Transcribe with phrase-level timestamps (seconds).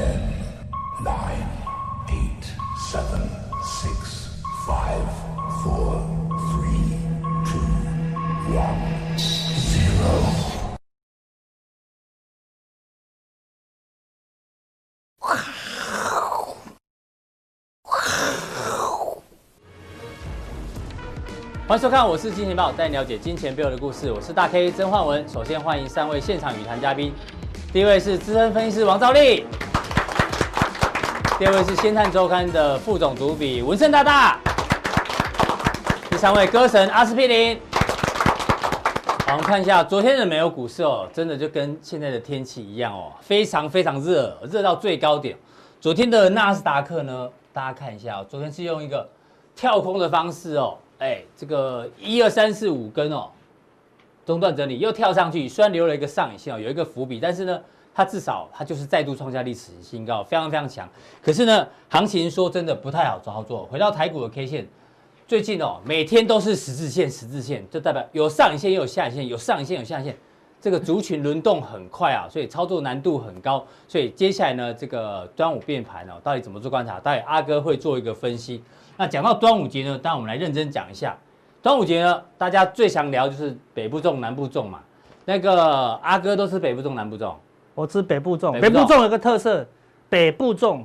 [0.00, 0.16] Ten,
[1.04, 1.44] nine,
[2.08, 2.44] eight,
[2.90, 3.20] seven,
[3.62, 5.04] six, five,
[5.62, 6.00] four,
[6.48, 6.96] three,
[7.44, 7.60] two,
[8.56, 8.80] one,
[9.58, 10.08] zero.
[21.68, 24.10] 欢迎收看，我是金钱豹，带你了解金钱背后的故事。
[24.10, 25.28] 我是大 K 曾焕文。
[25.28, 27.12] 首先欢迎三位现场与谈嘉宾，
[27.70, 29.44] 第一位是资深分析师王兆立，
[31.40, 34.38] 第二位是《先探周刊》的副总主笔文胜大大，
[36.10, 37.58] 第三位歌神阿司匹林。
[39.26, 45.34] 好，我们看一下昨天的美国股市哦，真的就跟现在的天气一样哦，非常非常热，热到最高点。
[45.80, 49.08] 昨天的纳斯达克呢，大家看一下哦，昨天是用一个
[49.56, 50.76] 跳空的方式哦。
[50.98, 53.30] 哎，这个一二三四五根哦，
[54.26, 57.58] 中断整理又跳上去，虽然留了一个上影线哦，有一个伏笔，但是呢，
[57.94, 60.88] 它至少它就是再度创下历史新高，非常非常强。
[61.22, 63.64] 可是呢，行情说真的不太好操作。
[63.66, 64.66] 回到台股的 K 线，
[65.26, 70.16] 最近哦，每天都是十字线，十字线就代表有上影线又有下影线，有上影线有下影线，
[70.60, 73.64] 这个族群轮动很快啊，所以操作难度很高。
[73.86, 77.00] 所以接下来呢，这个端午变盘哦，到底怎么做观察？
[77.00, 78.62] 到底阿哥会做一个分析。
[78.96, 81.16] 那讲到端午节呢，当然我们来认真讲一下。
[81.62, 84.80] 端午节呢，大家最想聊就是北部粽、南部粽嘛。
[85.26, 87.34] 那个阿哥都是北部粽、南部粽，
[87.80, 88.60] 我吃北部粽。
[88.60, 89.66] 北部粽有个特色，
[90.10, 90.84] 北部粽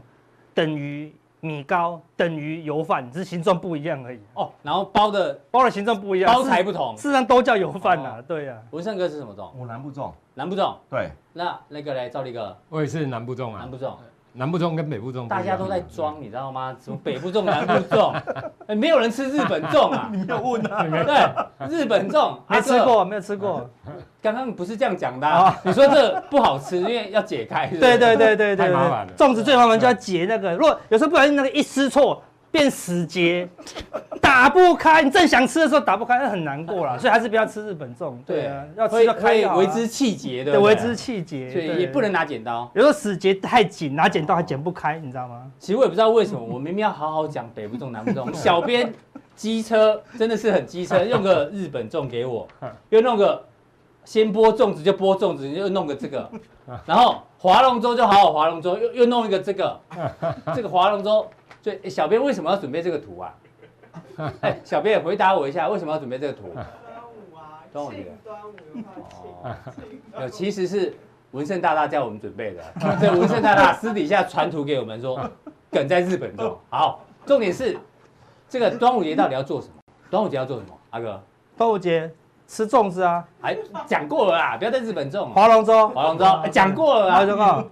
[0.54, 4.20] 等于米糕，等于油饭，只是形状不一样而已。
[4.34, 8.22] 哦，然后包的包的形状不一样，包材不同，事实上都叫油饭呐。
[8.26, 8.58] 对呀。
[8.72, 9.50] 文胜哥是什么粽？
[9.60, 10.10] 我南部粽。
[10.36, 10.74] 南部粽。
[10.90, 11.12] 对。
[11.34, 12.56] 那那个嘞，赵力哥。
[12.70, 13.60] 我也是南部粽啊。
[13.60, 13.94] 南部粽。
[14.38, 16.76] 南部粽跟北部粽，大家都在装，你知道吗？
[16.84, 18.14] 什么北部粽、南部粽，
[18.68, 20.10] 哎，没有人吃日本粽啊！
[20.12, 20.86] 你没有问啊？
[21.60, 23.70] 对，日本粽没吃过，没有吃过。
[24.22, 27.68] 刚刚不是这样讲的，你说这不好吃，因为要解开。
[27.68, 29.14] 对对对对对，太麻烦了。
[29.18, 32.22] 粽子最麻烦就要解那个，如果有时候不小心那个一撕错。
[32.56, 33.46] 变死结，
[34.22, 35.04] 打不开。
[35.04, 36.98] 你正想吃的时候打不开，那很难过啦。
[36.98, 38.16] 所以还是不要吃日本粽。
[38.26, 40.54] 对啊，要吃要开为之气结的。
[40.54, 41.52] 对，为之气结。
[41.52, 42.72] 所以也不能拿剪刀。
[42.74, 45.52] 有时候死结太紧，拿剪刀还剪不开，你知道吗？
[45.60, 48.34] 其实我也不知道为什么，我明明要好好讲北部粽、南部粽。
[48.34, 48.90] 小编
[49.36, 52.48] 机车真的是很机车，用个日本粽给我，
[52.88, 53.44] 又弄个
[54.06, 56.30] 先播粽子就播粽子，你就弄个这个，
[56.86, 59.80] 然后划龙舟就好好划龙舟，又又弄一个这个，
[60.56, 61.28] 这个划龙舟。
[61.62, 63.34] 对，小编为什么要准备这个图啊？
[64.42, 66.54] 哎，小编也回答我一下，为什么要准备这个图？
[66.54, 66.64] 端
[67.04, 68.54] 午啊，端午节，端午
[70.16, 70.94] 有有，其实是
[71.32, 72.64] 文胜大大叫我们准备的。
[73.02, 75.20] 这文胜大大私底下传图给我们说，
[75.72, 76.56] 梗在日本粽。
[76.70, 77.78] 好，重点是
[78.48, 79.74] 这个端午节到底要做什么？
[80.12, 80.78] 端午节要做什么？
[80.92, 81.24] 阿哥，
[81.58, 82.12] 端午节
[82.48, 83.24] 吃粽子啊？
[83.42, 85.32] 还讲过了啦，不要在日本种。
[85.32, 87.66] 划龙舟，划龙舟，讲过了啦。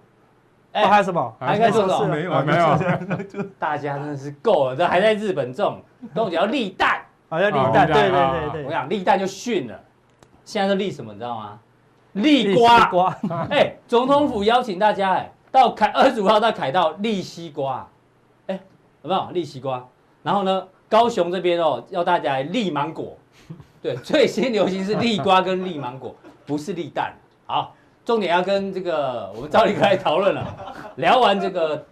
[0.71, 1.33] 哎，还有什么？
[1.39, 2.07] 还该做什么？
[2.07, 2.77] 没有，没有。
[3.59, 5.79] 大家真的是够了，这还在日本种，
[6.15, 8.65] 端午节要立蛋，好像立蛋，对对对对。
[8.65, 9.79] 我讲立蛋就逊了，
[10.43, 11.13] 现在是立什么？
[11.13, 11.59] 你知道吗？
[12.13, 12.85] 立瓜。
[12.85, 13.15] 瓜。
[13.51, 17.87] 哎，总统府邀请大家，哎，到凯二十五号到凯道立西瓜，
[18.47, 18.59] 哎，
[19.03, 19.85] 有没有立西瓜？
[20.23, 23.15] 然后呢，高雄这边哦，要大家立芒果。
[23.83, 26.15] 对， 最新流行是立瓜跟立芒果，
[26.47, 27.13] 不是立蛋。
[27.45, 27.75] 好。
[28.05, 30.93] 重点要跟这个我们赵立哥来讨论了。
[30.97, 31.85] 聊完这个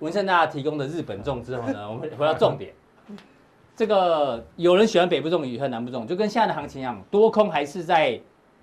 [0.00, 2.72] 文胜大大提供的日本粽之后呢，我们回到重点。
[3.76, 8.20] 这个有人喜欢北部粽与和南部粽，就跟现在的行情一样，多空还是在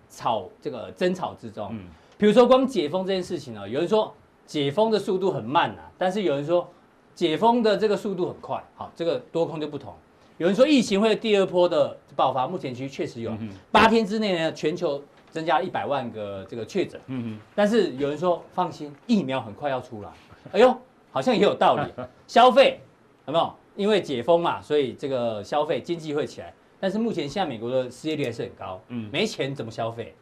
[0.09, 1.69] 吵这个争吵之中。
[1.71, 1.85] 嗯，
[2.17, 4.13] 比如说光解封这件事情呢，有人说
[4.45, 6.69] 解封的速度很慢啊，但是有人说
[7.15, 8.61] 解封的这个速度很快。
[8.75, 9.93] 好，这个多空就不同。
[10.39, 13.31] 有人说疫情会有第二波的爆发，目前其实确实有，
[13.71, 14.99] 八天之内呢，全球。
[15.31, 20.09] 增加一百万个这个确诊，嗯嗯，但是有人说放心，疫苗很快要出来，
[20.53, 20.75] 哎呦，
[21.11, 21.83] 好像也有道理。
[22.25, 22.81] 消费
[23.27, 23.53] 有没有？
[23.75, 26.51] 因为解封嘛，所以这个消费经济会起来。
[26.79, 30.15] 但是目前现在美国的失业率还是很高，嗯，没钱怎么消费？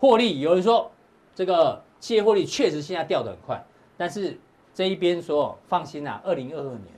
[0.00, 0.90] 获利有人说
[1.36, 3.64] 这个企业获利确实现在掉得很快，
[3.96, 4.36] 但是
[4.74, 6.82] 这一边说放心啊，二零二二年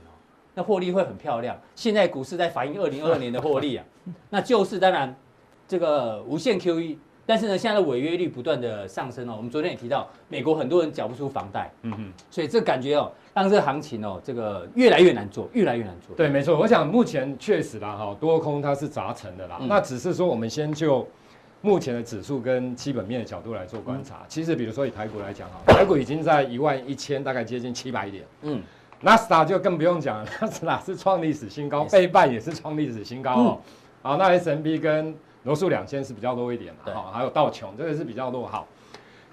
[0.53, 1.59] 那获利会很漂亮。
[1.75, 3.85] 现在股市在反映二零二二年的获利啊，
[4.29, 5.15] 那就是当然
[5.67, 6.97] 这个无限 QE。
[7.23, 9.35] 但是呢，现在的违约率不断的上升哦。
[9.37, 16.13] 我们昨天也提到，美国很多人缴不出房贷，嗯哼，所以这感觉哦，让这个行情哦，这个越来越难做，越来越难做。
[16.15, 16.57] 对，没错。
[16.57, 19.59] 我想目前确实啦，哈，多空它是杂成的啦。
[19.61, 21.07] 嗯、那只是说，我们先就
[21.61, 24.15] 目前的指数跟基本面的角度来做观察。
[24.15, 28.25] 嗯、其实，比如说以台股来讲哈，台股已经在一万一千，大概接近七百点。
[28.41, 28.61] 嗯，
[29.01, 33.59] 纳斯达就更不用讲了，纳斯达是创历史新高，费半也是创历史新高哦。
[34.03, 38.67] 好、嗯，那 S&P 跟罗素两千是比较多一点的，好，还有道琼这个是比较落好。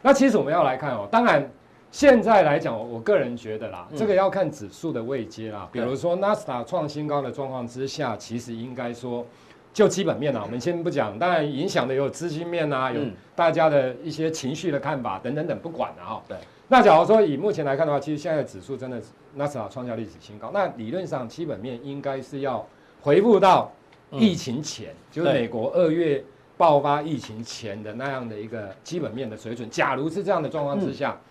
[0.00, 1.50] 那其实我们要来看哦，当然
[1.90, 5.68] 现在来讲，我个人觉得啦，嗯、这个要看指数的位阶啦。
[5.70, 9.26] 比如说纳斯达创新高的状况之下，其实应该说，
[9.74, 13.02] 就基本面啊，我们先不讲，当然影响的有资金面啊，有
[13.36, 16.22] 大家的一些情绪的看法等等等，不管了哈。
[16.26, 16.36] 对。
[16.68, 22.66] 那假如说以目前来看的话，其实现在的指数真的是纳斯达创下历史新高，那理论上基本面应该是要
[23.00, 23.72] 回复到
[24.10, 26.22] 疫情前，嗯、就是美国二月
[26.56, 29.68] 爆发疫情前的那样的一个基本面的水准。
[29.70, 31.24] 假如是这样的状况之下，嗯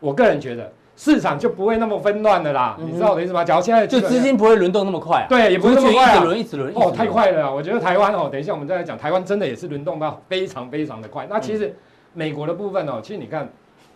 [0.00, 3.42] 我个人觉得市场就不会那么纷乱的啦，嗯、你知道我的意思吗？
[3.42, 7.54] 假如现在就资金不会轮动那么快、啊，对，也不会那么快、啊，一直轮一直轮哦，太快了。
[7.54, 11.26] 我觉得台湾哦，等一下我们再来讲，台湾真的也是轮动到非常非常的快。
[11.30, 11.74] 那其实
[12.12, 13.48] 美国的部分哦，其实你看，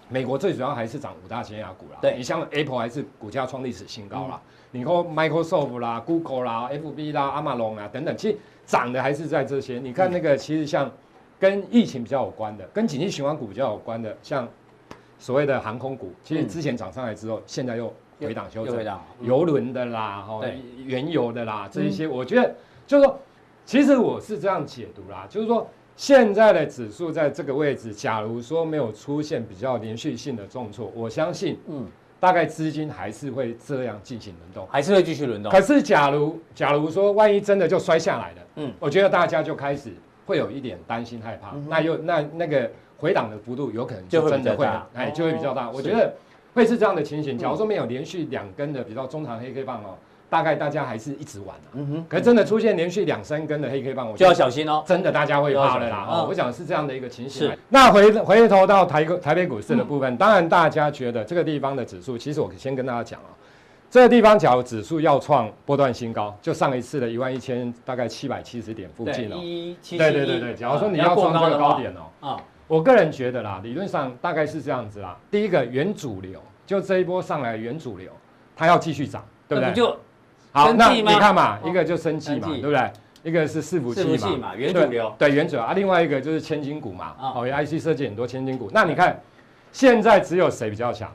[0.09, 1.99] 美国最主要还是涨五大尖牙股啦。
[2.01, 4.41] 对，你像 Apple 还是股价创历史新高啦，
[4.73, 9.79] 嗯、你说 Microsoft 啦、Google 啦、FB 啦、亚马逊啦等等，其实涨的还是在这些。
[9.79, 10.91] 你看那个，其实像
[11.39, 14.49] 跟疫情比较有关的，跟景气循环股比较有关的，像。
[15.21, 18.87] 所谓的航空股，其实之前涨上来之后，现在又回档修正，
[19.21, 20.41] 邮轮的啦，哈，
[20.87, 22.55] 原油的啦，这一些，我觉得
[22.87, 23.19] 就是说，
[23.65, 31.85] 其实我是这样解读啦，就是说，现在的指数在这个位置，假如说没有出现比较连续性的重挫，我相信，嗯，
[32.21, 35.51] 大概资金还是会这样进行轮动，还是会继续轮动。
[35.51, 39.91] 可是，假如假如说万一真的就摔下来了，嗯，我觉得大家就开始
[40.25, 42.71] 会有一点担心害怕，那又那那个。
[43.01, 45.71] 回档的幅度有可能就真的会，哎，就会比较大。
[45.71, 46.13] 我觉得
[46.53, 47.39] 会是这样的情形。
[47.39, 49.95] 假如说没有连续两根的比较中长黑 K 棒哦，
[50.29, 51.57] 大概大家还是一直玩。
[51.73, 52.07] 嗯哼。
[52.09, 54.83] 可是真的出现连续两三根的黑 K 棒，我就要小心哦。
[54.87, 56.07] 真的大家会怕了啦。
[56.09, 57.49] 哦，我想是这样的一个情形。
[57.49, 57.59] 是。
[57.69, 63.31] 那回回头到台台北股市的部分，当然大家觉得这个地方的指数，其实我先跟大家讲啊，
[63.91, 69.37] 这个地方假如指数要创波段新高，就上一次的一万一千大概七百七十点附近哦。
[69.91, 72.29] 对对对对，假如说你要创这个高点哦。
[72.29, 72.37] 啊。
[72.69, 75.17] 我个人觉得啦，理论上大概是这样子啦。
[75.31, 78.11] 第一个，原主流就这一波上来，原主流
[78.55, 79.73] 它要继续涨，对不对？
[79.73, 79.97] 就
[80.59, 82.91] 好，那你看嘛，一个就生气嘛，对不对？
[83.25, 85.73] 一个是伺服器嘛，原主流对原主流啊。
[85.73, 88.71] 另外一个就是千金股嘛，哦，IC 设计很多千金股。
[88.73, 89.21] 那你看
[89.73, 91.13] 现在只有谁比较强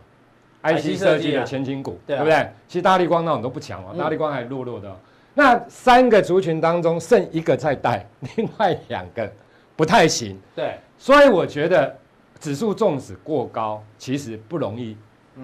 [0.64, 2.50] ？IC 设计的千金股，对不对？
[2.68, 4.96] 其实大立光那种都不强哦，大立光还弱弱的。
[5.34, 8.06] 那三个族群当中剩一个在带，
[8.38, 9.32] 另外两个
[9.76, 10.40] 不太行。
[10.56, 10.78] 对。
[10.98, 11.94] 所以我觉得
[12.40, 14.96] 指数纵使过高，其实不容易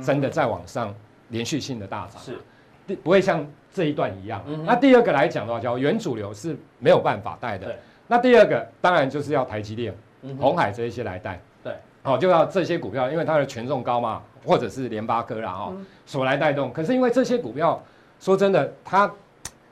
[0.04, 0.94] 真的再往上
[1.30, 4.44] 连续性的大涨，是，不会像这一段一样。
[4.66, 7.75] 那第二个来讲的话，叫原主流是没有办法带的。
[8.07, 9.94] 那第二个当然就是要台积电、
[10.39, 11.39] 鸿海这一些来带。
[11.63, 11.74] 对，
[12.04, 15.74] 好，就要这些股票，因为它的权重高嘛，或者是联发科啦，哈，
[16.06, 16.71] 所来带动。
[16.74, 17.81] 可是因为这些股票，
[18.19, 19.12] 说真的，它。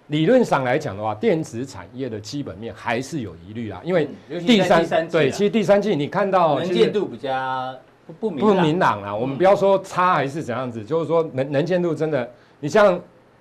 [0.10, 7.76] 理论上来讲的话，电子产业的基本面还是有疑虑啦，因为第三对，其实第三季你看到能见度比较
[8.18, 9.14] 不明不明朗啊。
[9.14, 12.98] 我们不要说差还是怎样子，就是说能能见度真的，你像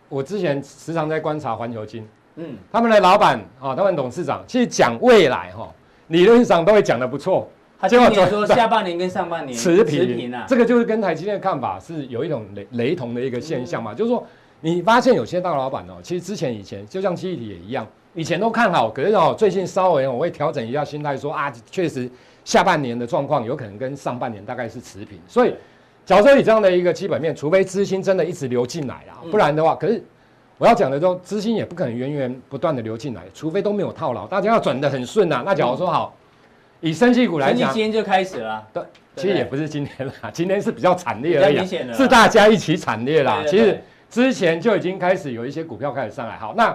[0.08, 2.06] 我之前时常在观察环球金，
[2.36, 5.68] 嗯，他们的老板啊，他们董事长其实讲未来哈，
[6.08, 7.48] 理论上都会讲的不错。
[7.78, 14.26] 他今年说 下半年跟上半年持平啊，这个就是跟台积电的看法是有一种雷雷同的一个现象嘛，就是说。
[14.62, 22.10] 你发现有些大老板哦，其实之前以前就像记忆体也一样，以前都看好，可是哦，最近稍微我会调整一下心态，说啊，确实
[22.42, 25.20] 下半年的状况有可能跟上半年大概是持平。
[25.28, 25.54] 所以，
[26.06, 30.02] 假设你这样的一个基本面，除非资金真的一直流进来啦，不然的话，可是
[30.56, 35.42] 我要讲的说，资金也不可能源源不断的流进来，除非都没有套牢，大家要转的很顺呐。
[35.44, 36.16] 那假如说好，
[36.80, 38.82] 以生技股来讲，今天就开始了，对，
[39.16, 43.78] 其实也不是今天啦，今天是比较惨烈而已，是大家一起惨烈啦，其实。
[44.08, 46.74] 之前就已经开始有一些股票开始上来，好，那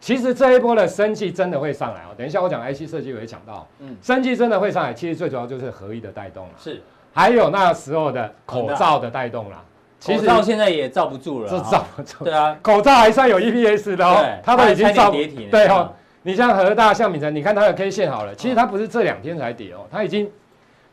[0.00, 2.14] 其实这一波的生技真的会上来哦。
[2.16, 6.82] 等一下我讲 IC 设计，我会讲到，嗯，生技真的会上来，其实最主要就是合一的带动了，是，
[7.16, 9.62] 还有那时候的口罩的带动啦。
[10.04, 15.90] 口罩现在也罩不住了，是罩不住，对啊，口罩还算有 EPS 的哦，它都已经罩跌停，对哦。
[16.22, 20.30] 你像和大、像敏成，你看它的 K 线好了，其实它不是这两天才跌哦，它已经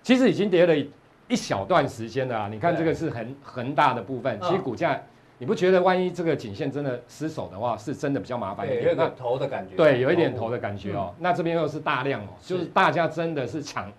[0.01, 0.89] 其实已经跌了一
[1.27, 2.47] 一小段时间了啊。
[2.49, 4.99] 你看这个是很很大的部分，其实股价。
[5.39, 8.83] 你不觉得万一这个颈线真的失守的话，是真的比较麻烦一点？
[8.85, 9.75] 有点头的感觉。
[9.75, 11.09] 对，有一点头的感觉哦。
[11.09, 13.91] 嗯、那这边又是大量哦，就是大家真的是抢，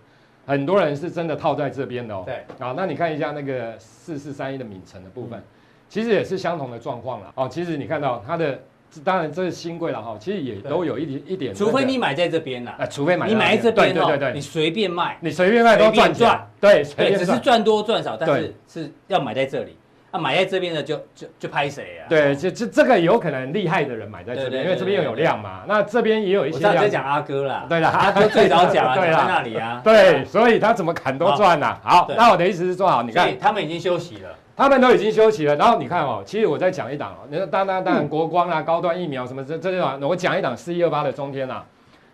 [0.46, 2.22] 很多人是真的套在这边的哦。
[2.26, 2.34] 对。
[2.58, 5.42] 啊，那你看一下那个四四三一的敏城的部分，嗯、
[5.88, 7.48] 其实也是相同的状况了哦。
[7.50, 8.58] 其实你看到它的，
[9.02, 11.54] 当然这是新贵了哈，其实也都有一点一点。
[11.54, 16.46] 除非你买在这边了，呃，除非买你买在这边，对对对对，你随便卖，你随便卖都赚赚。
[16.60, 19.76] 对，对，只是赚多赚少，但是是要买在这里。
[20.14, 22.06] 啊，买在这边的就就就拍谁啊？
[22.08, 25.62] 对，就就这个有可能厉害的人买在这边，因为这边又有量嘛。
[25.66, 26.76] 那这边也有一些量。
[26.76, 27.66] 我在讲阿哥啦。
[27.68, 29.80] 对啦，阿哥最早讲啊， 在那里啊。
[29.84, 31.76] 对，所以他怎么砍都赚呐。
[31.82, 35.56] 好，那我的意思是说，好，你看，他们已经休息了，他们都已经休息了。
[35.56, 41.64] 然后你看哦，其实我在讲一档哦，你说当当当然国光啦，高端疫苗什么这这些我讲一档四一二八的中天啊。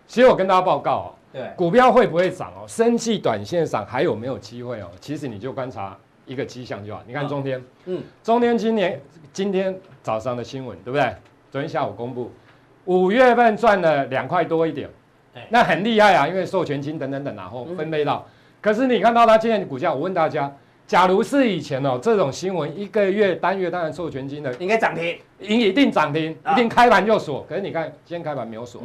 [0.07, 2.65] 其实我跟大家报告哦，对，股票会不会涨哦？
[2.67, 4.87] 生技短线上还有没有机会哦？
[4.99, 7.03] 其实你就观察一个迹象就好。
[7.07, 9.01] 你看中天，嗯，中天今年
[9.33, 11.13] 今天早上的新闻对不对？
[11.51, 12.31] 昨天下午公布，
[12.85, 14.89] 五月份赚了两块多一点，
[15.49, 18.25] 那很厉害啊，因为授权金等等等然后分类到。
[18.61, 20.53] 可是你看到它今天的股价，我问大家，
[20.87, 27.45] 假如是以前哦，这种新闻一个月单月当然授权金的应该涨停，应一定涨停，一定开盘就锁。
[27.49, 28.81] 可是你看今天开盘没有锁。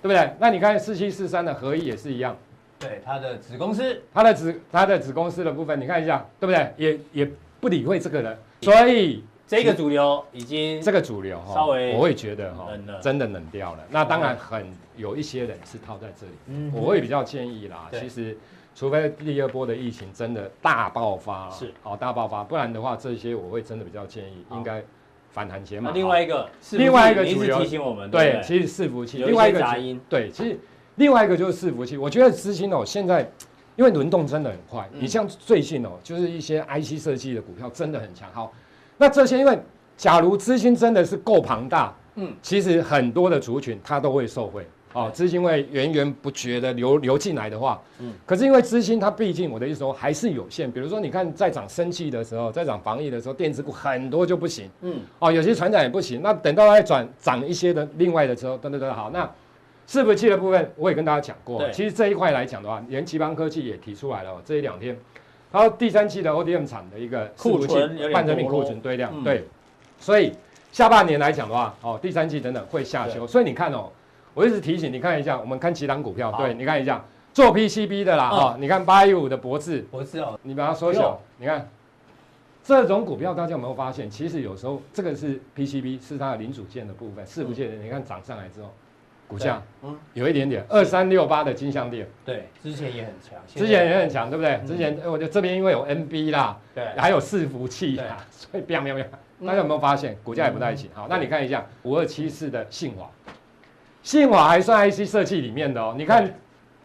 [0.00, 0.30] 对不对？
[0.38, 2.36] 那你看四七四三的合一也是一样，
[2.78, 6.72] 对它的子公司，它的子它的子公司的部分，你看一下，对不对？
[6.76, 7.30] 也也
[7.60, 12.68] 不理会这个人，所以这个主流已经这个主流哈，稍微我会觉得哈，
[13.02, 13.84] 真的冷掉了。
[13.90, 14.66] 那当然很
[14.96, 18.36] 有一些人是套在这里，嗯，我会比较建议啦，其实
[18.74, 21.72] 除非第二波的疫情真的大爆发，是。
[21.82, 24.82] 好大爆发，不然的话，这些我会真的比较建议应该。
[25.30, 30.58] 反弹前嘛，另外一个，另外一个主流提醒我们，对，其实伺服器，另外一个杂音，对，其实
[30.98, 31.96] 另外一个就是伺服器。
[31.96, 33.28] 我觉得资金哦，现在
[33.76, 38.28] 因为轮动真的很快，你像最近哦，就是一些 IC 设计的股票真的很强。
[38.32, 38.52] 好，
[38.98, 39.58] 那这些因为
[39.96, 44.66] 假如资金真的是够庞大，嗯，其实很多的族群它都会受惠。
[44.94, 50.68] 哦，资金会源源不绝的流流进来的话，嗯，可是因为资金它毕竟我的意思说还是有限。
[50.72, 56.22] 比如说，你看在涨生气的时候，在涨防疫的时候，电子股很多就不行，嗯，哦，有些船长也不行。
[56.22, 59.30] 那等到它转涨一些的另外的时候，等等等，好，那
[59.88, 64.96] 伺服器的部分我也跟大家讲过，其实这一块来讲的话，连奇邦科技也提出来了，这一两天，
[65.50, 69.44] 然后第三期的 ODM 厂的一个库存半成品库存堆量，嗯、对，
[69.98, 70.32] 所以
[70.70, 73.90] 下半年来讲的话，哦，第三期等等会下修，所以你看哦。
[74.34, 81.68] 我一直提醒你看一下，我们看其他股票，对，你看一下做 PCB 的啦，哈，你看八一五的博智，博智哦，你把它缩小，你看
[82.62, 84.08] 这种股票，大家有没有发现？
[84.08, 88.72] 其实有时候这个是 PCB，是它的零组件的部分，伺服器的，你看涨上来之后，
[89.28, 94.58] 股价嗯有一点点二三六八的金像电，对，之前也很强，之前也很强，对不对？
[94.66, 99.06] 之前我觉得这边因为有 NB 啦，对，还有伺服器啦， 所以不要不要不要，
[99.46, 100.88] 大家有没有发现股价也不太行？
[100.94, 103.08] 好，那你看一下五二七四的信华。
[104.02, 106.32] 信华还算 IC 设计里面的哦，你看，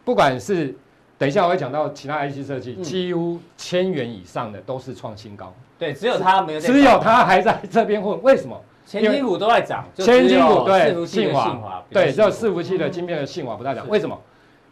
[0.03, 0.75] 不管是
[1.17, 5.53] 等一下我会讲到其他 IC 设计，几乎千元以上的都是创新高。
[5.79, 6.59] 对，只有它没有。
[6.59, 8.59] 只有它还在这边混，为什么？
[8.85, 14.19] 千金股都在涨，千金股对信华，对，只有伺服器的晶片的信华不在涨，为什么？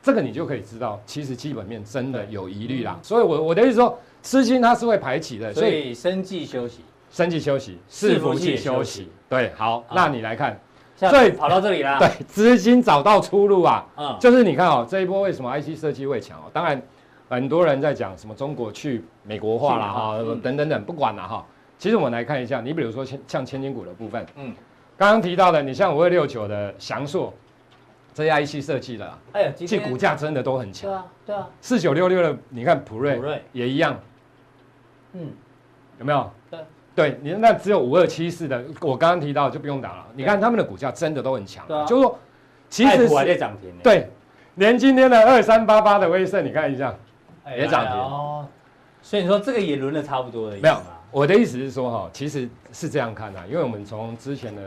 [0.03, 2.97] 这个你就可以知道，其实基本面真的有疑虑啦。
[3.03, 9.11] 所以我我的意思说，资金它是会排挤的，所以生计休息，生计休息，伺服器休息。
[9.29, 10.59] 对，好，那你来看。
[10.97, 16.43] 所以跑到这里啦，对，资金找到出路啊，嗯，就是你看哦，这一波为什么 IC 设计会强哦？
[16.53, 16.79] 当然，
[17.27, 21.45] 很多人在讲什么中国去美国化啦，哈，等等等，不管了哈。
[21.81, 24.53] 其实我们来看一下，你比如说像像千金股的部分，嗯，
[24.95, 27.33] 刚刚提到的，你像五二六九的祥硕，
[28.13, 34.00] 这些 IC 设计的，哎呀，其实股价真的都很强，对啊，对啊，四九六六的，你看普瑞，普瑞也一样，
[35.13, 35.31] 嗯，
[35.97, 36.31] 有没有？
[36.51, 36.59] 对。
[36.93, 40.05] 对你那只有五二七四的，我刚刚提到就不用打了。
[40.13, 42.19] 你看他们的股价真的都很强，就是说，
[42.69, 43.73] 其实还在涨停。
[43.81, 44.07] 对，
[44.55, 46.93] 连今天的二三八八的威盛，你看一下，
[47.57, 47.95] 也涨停。
[47.95, 48.45] 哦，
[49.01, 50.57] 所以你说这个也轮的差不多了。
[50.61, 50.75] 没有，
[51.11, 54.61] 我的意思是说哈，其实是这样看的，因为我们从之前的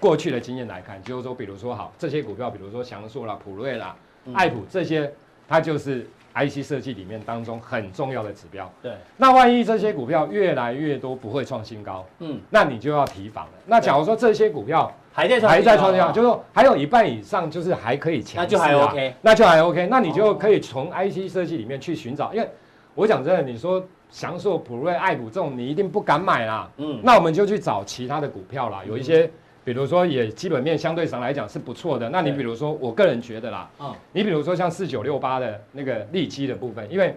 [0.00, 3.94] 过去的经验来看，就是说，比如说好这些股票，比如说祥硕啦、普瑞啦、
[4.32, 5.12] 爱普这些，
[5.48, 6.06] 它就是。
[6.36, 8.90] IC 设计里面当中很重要的指标，对。
[9.16, 13.52] 那万一这些股票越来越多不会创新高，嗯，那你就要提防了。
[13.66, 22.34] 那假如说这些股票还在还在创新高，就是说还有一半以上就是还可以强势，那就还 OK，那就还 OK，那你就可以从 IC 设计里面去寻找。
[22.34, 22.50] 因为
[22.96, 23.80] 我讲真的，你说
[24.14, 29.28] 祥硕、普瑞、爱普这种，你一定不敢买啦，嗯，那我们就去找其他的股票啦，有一些。
[29.64, 32.10] 比如说，也基本面相对上来讲是不错的。
[32.10, 37.16] 那你比如说，我个人觉得啦，嗯，你比如说像四九六八的那个利基的部分，因为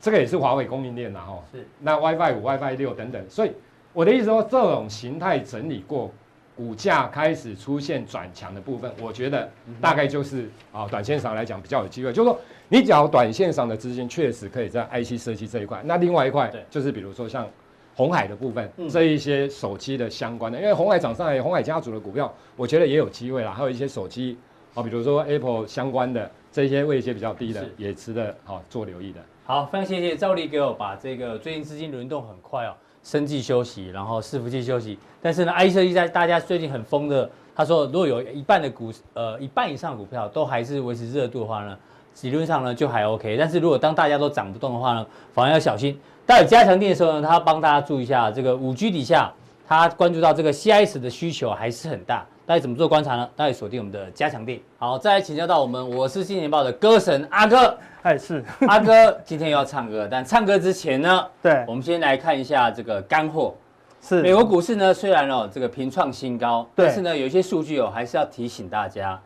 [0.00, 1.66] 这个也是华为供应链啦，哈，是。
[1.80, 3.50] 那 WiFi 五、WiFi 六等等，所以
[3.92, 6.12] 我的意思说，这种形态整理过，
[6.60, 9.48] 股价开始出现转强的部分，我觉得
[9.80, 12.12] 大概就是啊，短线上来讲比较有机会。
[12.12, 12.38] 就是说，
[12.68, 17.48] 你只要短线上的资金确实可以在 IC 设计这一块，那另外一块就是比如说像。
[17.92, 23.52] 红海的部分，这一些手机的相关的，因为红海涨上来，红海家族的股票，我觉得也有机会啦。
[23.52, 24.38] 还有一些手机，
[24.72, 29.20] 啊，比如说 Apple 相关的这些位阶比较低的，也值得好做留意的。
[29.44, 34.98] 好，非常谢谢赵力给我把这个最近资金轮动很快哦，生计休息，然后伺服器休息。
[35.22, 41.76] 但是呢，I 设计在大家最近很疯的，他说如果有一半的股呃一半以上的股票都还是维持热度的话呢，
[42.22, 43.36] 理论上呢就还 OK。
[43.36, 45.98] 但是如果当大家都涨不动的话呢，反而要小心。
[46.26, 49.32] 待有加强电的时候呢，他要帮大家注意一下这个五 G 底下，
[49.66, 52.24] 他关注到这个 CIS 的需求还是很大。
[52.50, 53.30] 大家怎么做观察呢？
[53.36, 54.58] 大家锁定我们的加强錠。
[54.76, 63.54] 好，再来请教到我们，我是新年报的歌神阿哥，哎是阿哥，今天又要唱歌，但唱歌之前呢，对，我们先来看一下这个干货。
[64.02, 69.16] 是美国股市呢，虽然哦这个平创新高，但是呢有一些数据哦还是要提醒大家，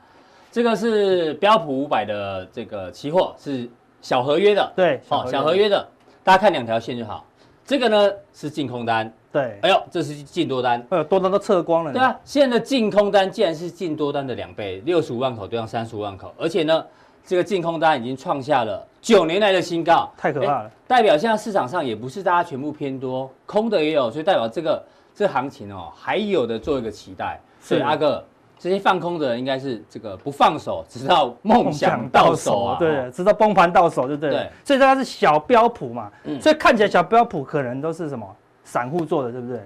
[0.53, 3.67] 这个是标普五百的这个期货是
[4.03, 5.89] 小合约的，对，好小合约的，
[6.23, 7.25] 大家看两条线就好。
[7.65, 9.11] 这个呢是净空单。
[9.35, 11.93] 对，哎呦，这是净多单，呃，多单都撤光了。
[11.93, 16.87] 对啊，现在的净空单竟然是净多单的两倍，六十五万口对上三十五万口，而且呢，
[17.27, 20.71] 这个净空单已经创下了九年来的新高，太可怕了。
[20.87, 24.81] 代表现在市场上也不是大家全部偏多，空的也有，所以代表这个
[25.13, 27.41] 这行情哦，还有的做一个期待。
[27.61, 28.25] 所以阿哥，
[28.57, 34.37] 这些放空的人应该是这个不放手，直到梦想到手啊，对，直到崩盘到手就对了。
[34.37, 38.25] 对，所以它是小标普嘛，嗯，所以看起来小标普可能都是什么？
[38.65, 39.61] 散户做的对不对？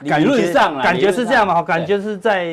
[0.00, 1.62] 理论上感觉是这样嘛？
[1.62, 2.46] 感觉是在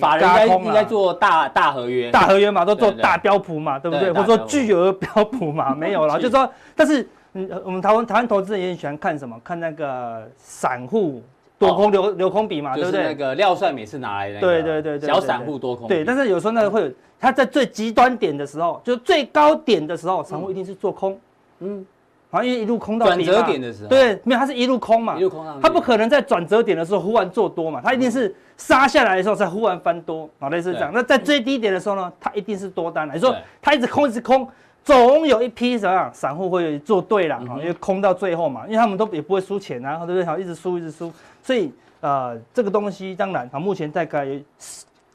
[0.00, 4.10] 法人应该做大大合约，大合约嘛，都做大标普嘛，对不对？
[4.10, 6.16] 或者说巨额标普嘛， 没有了。
[6.16, 9.38] 就是说，但是嗯，我们台湾台湾投资人也很喜欢看什么？
[9.44, 11.22] 看那个散户
[11.58, 13.04] 多空流流空比嘛，对不对？
[13.04, 15.86] 那个廖帅每次拿来的，对对对对，小散户多空。
[15.86, 16.90] 对，但是有时候那个，会有
[17.20, 21.20] 他在最极端点的时候，就是最高点的时候，散户一定是做空，
[21.60, 21.84] 嗯。
[22.30, 30.90] 好像一路空到转折点的时候，对，没有，它是一路空嘛，一路空上，它不可能在转折点的时候忽然做多嘛，它一定是杀下来的时候才忽然翻多，好，类似这样。
[30.92, 34.46] 那在最低点的时候呢，它一定是多单，你说它一直空一直空，
[34.84, 40.24] 总有一批什么散户会做对了，因为空到最后嘛，因为他们都也不会输钱啊，对不对？
[40.24, 44.28] 好，一直输一直输，所以呃，这个东西当然，好，目前大概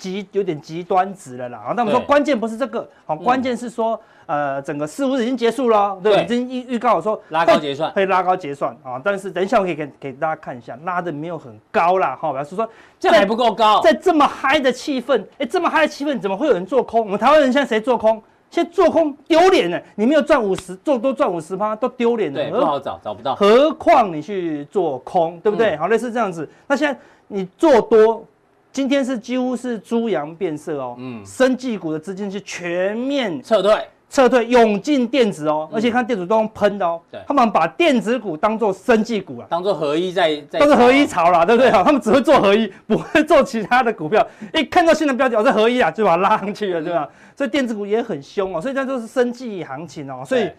[0.01, 1.73] 极有点极端值了啦。
[1.75, 3.99] 那我们说关键不是这个，好，关键是说。
[4.27, 9.01] 呃，整个四五日已经结束了，对，对已经预预告我说拉高结算，可以拉高结算啊。
[9.03, 12.65] 但是等一下我可以给给大家看一下，拉的没有很高啦，哈，表示说
[12.97, 17.01] 这还不够高，在这么嗨的气氛，哎，这么嗨的气氛，怎么会有人做空？
[17.01, 18.23] 我们台湾人现在谁做空？
[18.49, 23.35] 现在做空丢脸呢，你没有赚五十，做多赚五十趴都丢脸了，对，不好找，找不到。
[23.35, 25.75] 何况你去做空，对不对？
[25.75, 26.47] 嗯、好，类似这样子。
[26.67, 28.25] 那现在你做多，
[28.71, 33.73] 今天是几乎是猪羊变色哦，嗯，生技股的资金是全面撤退。
[34.09, 36.99] 撤退，涌进电子哦，而且看电子都用喷的哦。
[37.09, 40.59] 对，他们把电子股当做生技股啊，当做合一在在。
[40.59, 41.69] 都是合一潮啦，对不对？
[41.71, 44.25] 啊，他们只会做合一， 不会做其他的股票。
[44.53, 47.07] 一看到新的标的，哦，是合一啊，就把它拉上去了，对吧？
[47.37, 50.49] 所以电子股也很凶哦，所以这就是生技行情哦，所以。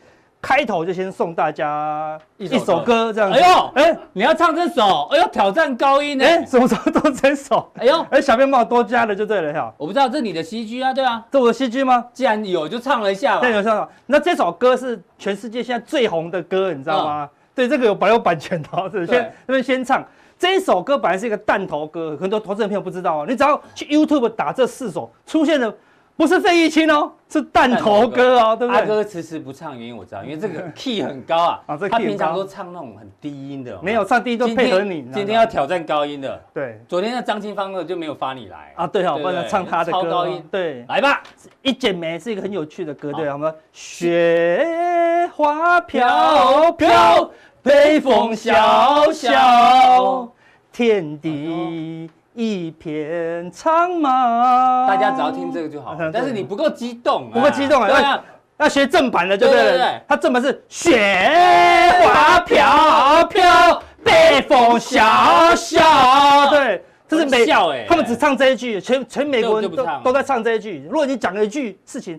[0.42, 3.38] 开头就先送大家一首歌，这样子。
[3.38, 5.08] 哎呦，哎，你要唱这首？
[5.12, 6.24] 哎呦，挑战高音呢？
[6.26, 7.70] 哎，什么时候都这首？
[7.78, 9.72] 哎呦，哎，小编帮我多加了就对了哈。
[9.78, 12.04] 我不知道这是你的 CG 啊，对啊，这我的 CG 吗？
[12.12, 13.40] 既然有，就唱了一下吧。
[13.42, 13.88] 对，有唱。
[14.06, 17.30] 那这首歌是全世界现在最红的歌，你知道吗？
[17.54, 20.04] 对，这个有保有版权的，是先这边先唱。
[20.36, 23.26] 这一首歌本来是一个弹头歌，很多投资人朋友不知道哦。
[23.28, 25.72] 你只要去 YouTube 打这四首，出现了。
[26.16, 28.80] 不是费玉清哦，是弹头歌哦，对不对？
[28.80, 31.60] 阿哥迟迟不唱，原因我知道，因为这个 key 很高啊。
[31.66, 35.02] 啊，这他平常都唱那种很低音的，没有唱低音都配合你。
[35.12, 36.80] 今天要挑战高音的，对。
[36.86, 40.02] 昨天那张清芳的就没有发你来啊，对哈，不能唱他的歌。
[40.02, 41.22] 超高音，对，来吧。
[41.62, 47.30] 一剪梅是一个很有趣的歌，对，我们雪花飘飘，
[47.62, 50.30] 北风萧萧，
[50.70, 52.08] 天地。
[52.34, 55.96] 一片苍茫，大家只要听这个就好。
[56.12, 57.88] 但是你不够激动，不够激动啊！
[57.90, 58.24] 要
[58.58, 60.00] 要学正版的，对不对？
[60.08, 66.48] 他正版是雪花飘飘，北风萧萧。
[66.50, 67.44] 对，这是美，
[67.86, 70.86] 他们只唱这一句，全全美国人都都在唱这一句。
[70.88, 72.18] 如果你讲了一句事情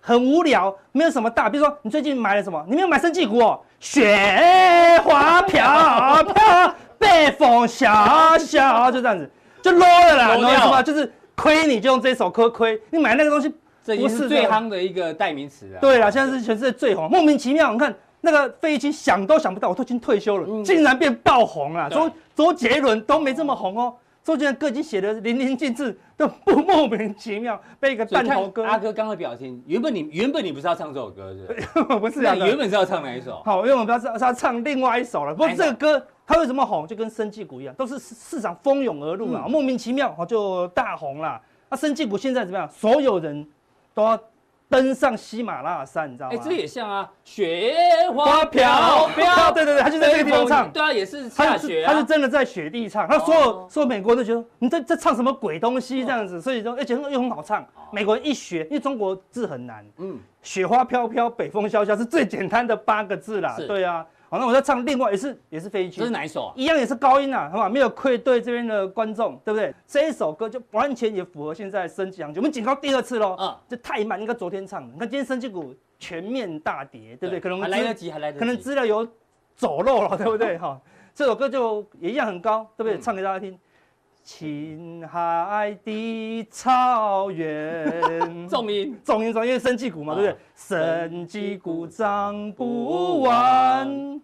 [0.00, 2.64] 很无聊，没有什么大，比如说你最近买了什么？
[2.68, 3.60] 你没有买生技股哦？
[3.80, 9.30] 雪花飘飘， 北风萧萧，就这样子。
[9.62, 10.82] 就 low 了啦，你知道吗？
[10.82, 13.50] 就是亏你就用这首歌亏，你买那个东西，
[13.84, 15.78] 这已经是最夯的一个代名词啊。
[15.80, 21.88] 对啦，现在是全世界最红，莫名其妙，你看那个费玉清想都想不到，我都已经退休了，竟然变爆红了。
[21.88, 23.94] 周周杰伦都没这么红哦，
[24.24, 28.64] 周杰伦歌已经写的淋漓尽致，都不莫名其妙被一个半头哥。
[28.64, 31.72] 阿哥刚刚的表情，原本你原本你不是要唱这首歌是？
[31.98, 33.40] 不是啊，原本是要唱哪一首？
[33.44, 35.32] 好，因为我们不要是要唱另外一首了。
[35.32, 36.04] 不过这个歌。
[36.26, 36.86] 它为什么红？
[36.86, 41.40] 就跟生技股一样，都是市场蜂拥而入啊，莫名其妙就大红了。
[41.68, 42.68] 那生技股现在怎么样？
[42.68, 43.46] 所有人
[43.92, 44.18] 都要
[44.68, 46.34] 登上喜马拉雅山，你知道吗？
[46.34, 47.74] 哎，这也像啊，雪
[48.14, 64.06] 花飘飘，对对对，他就在这个地方唱，对啊，也是下雪啊，他是真的在雪地唱，他所有所有美国人都觉得你在在唱什么鬼东西这样子，所以说而且又很好唱，美国人一学，因为中国字很难，嗯，雪花飘飘，北风萧萧是最简单的八个字啦，对啊。
[64.32, 66.46] 好，那我在唱另外也是也是飞机，这是哪一首？
[66.46, 69.74] 啊一样也是高音啊，好吧，没有愧对这边的观众，对不对？
[69.86, 72.40] 这一首歌就完全也符合现在升级行情。
[72.40, 74.94] 我们警告第二次喽，嗯，这太慢，应该昨天唱的。
[74.94, 77.38] 你看今天升级股全面大跌，对不对？
[77.38, 79.06] 可能还来得及，还来得及，可能资料有
[79.54, 80.56] 走漏了，对不对？
[80.56, 80.80] 哈，
[81.14, 82.98] 这首歌就也一样很高，对不对？
[82.98, 83.58] 唱给大家听。
[84.22, 90.38] 青海的草原， 重音，重音，重为生技股嘛，对不对？
[90.54, 94.20] 生技股涨不完，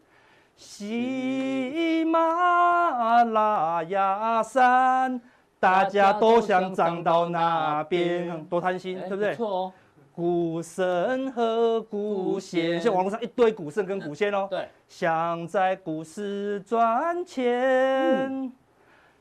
[0.56, 5.20] 喜马拉雅山，
[5.58, 9.34] 大家都想涨到那边，多贪心，对不对？
[9.34, 9.72] 错哦，
[10.14, 18.52] 股神和股仙，现在网络上一堆股神跟股仙哦，对，想在股市赚钱。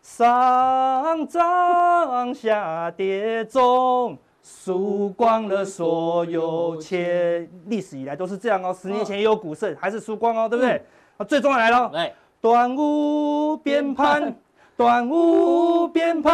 [0.08, 7.48] 上涨下跌中，输光了所有钱。
[7.65, 8.74] 历史以来都是这样哦。
[8.74, 10.82] 十年前也有股神，还是输光哦，对不对？
[11.17, 14.17] 啊，最重要来了，来，端午鞭炮，
[14.78, 16.32] 端午鞭炮，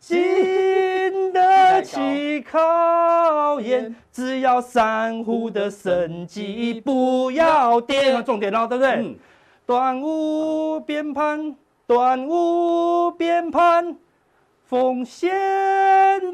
[0.00, 3.94] 经得起考验。
[4.10, 9.16] 只要散户的生机不要跌，重点哦，对不对？
[9.64, 11.22] 端午鞭炮。
[11.88, 13.96] 端午鞭盘，
[14.64, 15.30] 奉献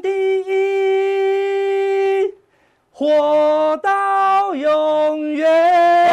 [0.01, 2.33] 第一，
[2.89, 6.09] 活到永远。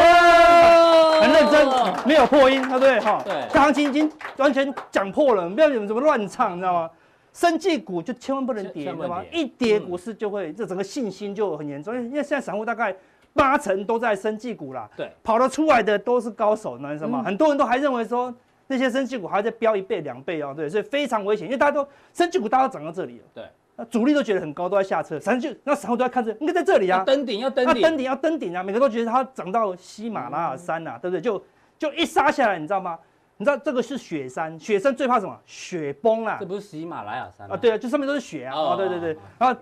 [1.22, 1.66] 很认真，
[2.06, 3.00] 没有破音，对不对？
[3.00, 6.90] 哈，对，这行情已经完全讲破了，不要有什么乱唱，你知道吗？
[7.32, 9.24] 生技股就千万不能跌，知道吗？
[9.32, 12.94] 一跌股市就会，这整个信心就很严重，因为现在散户大概
[13.32, 17.22] 八成都在生技股啦，对，跑得出来的都是高手，你知道吗？
[17.22, 18.34] 很多人都还认为说。
[18.70, 31.20] 那些生技股还在飙一倍两倍哦，对，所以非常危险，因为大家都生技股大家都涨到这里了，对，那主力都觉得很高，都在下车，散户那散户都在看着，应该在这里啊，登顶要登顶，登顶要登顶啊，每个都觉得它涨到喜马拉雅山啊，对不对？
[31.20, 31.44] 就
[31.80, 32.96] 就一杀下来，你知道吗？
[33.38, 35.36] 你知道这个是雪山，雪山最怕什么？
[35.44, 36.36] 雪崩啊！
[36.38, 37.56] 这不是喜马拉雅山啊？
[37.56, 39.60] 对啊，就上面都是雪啊，啊，对对对，然后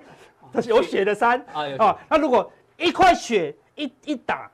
[0.67, 1.43] 有雪的山
[1.79, 4.51] 啊，那如果一块雪一一打。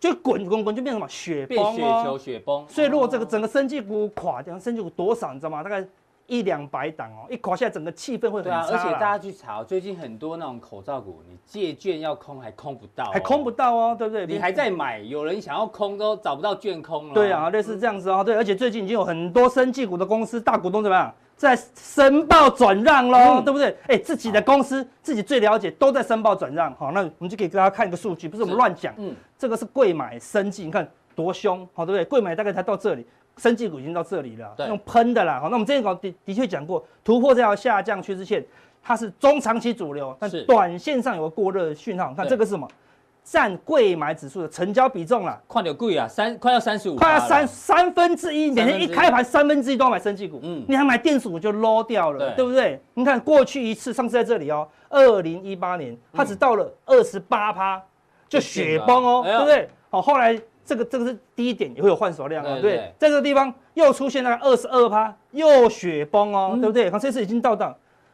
[0.00, 2.66] 就滚滚滚，就变成什么雪崩哦，雪球雪崩。
[2.66, 5.62] 所以如果这个整个生技股垮掉，生技股多少你知道吗？
[5.62, 5.86] 大概
[6.26, 8.66] 一两百档哦，一垮下来整个气氛会很差。
[8.66, 14.26] 对啊，而且大家去查，最近很多那种口罩股，你借券要空还空不到，还空不到哦，对不对？
[14.26, 17.14] 你还在买，有人想要空都找不到券空了。
[17.14, 21.14] 对啊，类似这样子哦，对，而且最近已经有很多生技股的公司大股东怎么样？
[21.40, 23.74] 在申报转让喽，嗯、对不对？
[23.86, 26.70] 哎，自己的公司自己最了解，都在申报转让。
[26.74, 28.92] 好，那我们就给大家看一个数据，不是我们乱讲。
[28.98, 32.04] 嗯，这个是柜买生技，你看多凶，好，对不对？
[32.04, 33.06] 柜买大概才到这里，
[33.38, 35.40] 生技股已经到这里了，用喷的啦。
[35.40, 38.44] 好，那我们之前讲的的确讲过，突破这条下降趋势线，
[38.82, 42.12] 它是中长期主流，但是短线上有个过热讯号。
[42.12, 42.68] 看这个是什么？
[43.30, 52.82] 占贵买指数的成交比重了，快点贵啊，三快要三十五，快要三三分之一，每天一开盘三分之一都要买生技股，嗯，你还买电子股就 low 掉了，对，对不对？
[52.94, 57.80] 你看过去一次，上次在这里哦，二零一八年，它只到了二十八趴，
[58.28, 59.68] 就雪崩哦，对不对？
[59.90, 66.90] 好，后来这个这个是低点，也会有换手量啊，对，在这个地方又出现那个二十二趴，又雪崩哦，对不对？
[66.90, 67.72] 看这次已经到档。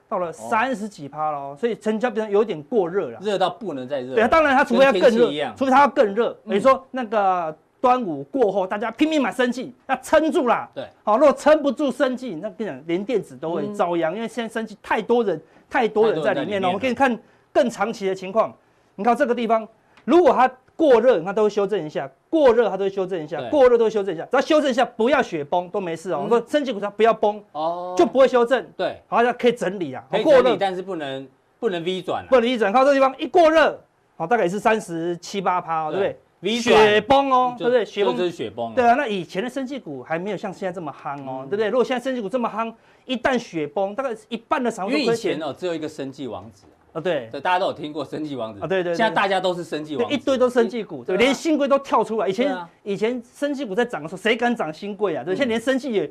[0.08, 4.14] 到了三十几趴了，哦，所以成交比较有点过热了，热到不能再热。
[4.14, 6.36] 对啊，当然它除非要更热，除非它要更热。
[6.44, 10.68] 你说那个端午过后，大家拼命买生技，要撑住啦。
[10.74, 16.68] 对，好，如果撑不住生技，那跟你讲，连电子都会遭殃，因为现在生技太多人，太多人在里面了。
[16.68, 17.18] 我们可以看
[17.52, 18.54] 更长期的情况，
[18.94, 19.66] 你看这个地方，
[20.04, 20.50] 如果它。
[20.76, 24.24] 过热，它都会修正一下；过热，它都会修正一下；过热都会修正一下。
[24.30, 26.20] 只要修正一下，不要雪崩都没事哦。
[26.22, 28.64] 我说生技股它不要崩哦，就不会修正。
[28.76, 30.04] 对，好像可以整理啊。
[30.10, 31.26] 可以整理，但是不能
[31.58, 32.70] 不能 V 转，不能 V 转。
[32.70, 33.80] 靠这个地方一过热，
[34.16, 37.82] 好，大概也是三十七八趴，对不对？V 雪崩哦，对不对？
[37.82, 38.74] 雪崩就是雪崩。
[38.74, 41.68] 对啊，那以前的生技股还没有像现在这么夯哦，对不对？
[41.68, 42.70] 如果现在生技股这么夯，
[43.06, 44.86] 一旦雪崩，大概一半的场。
[44.88, 46.66] 因为以前哦，只有一个生技王子。
[46.96, 48.60] 啊，对，大家都有听过生技王子。
[48.62, 52.26] 啊，对对，现在大家都是生技王子，一堆都生技股，对，连新贵都跳出来。
[52.26, 55.22] 以前以前生技股在涨的时候，谁敢涨新贵啊？
[55.22, 56.10] 对，现在连生技也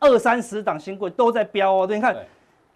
[0.00, 1.86] 二三十档新贵都在飙哦。
[1.86, 2.16] 对，你看